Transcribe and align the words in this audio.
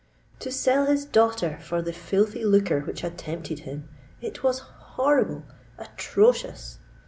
To 0.39 0.51
sell 0.51 0.87
his 0.87 1.05
daughter 1.05 1.59
for 1.61 1.83
the 1.83 1.93
filthy 1.93 2.43
lucre 2.43 2.79
which 2.81 3.01
had 3.01 3.19
tempted 3.19 3.59
him!—It 3.59 4.41
was 4.41 4.57
horrible—atrocious! 4.97 6.79